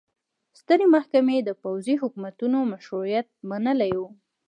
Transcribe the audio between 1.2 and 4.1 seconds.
د پوځي حکومتونو مشروعیت منلی و.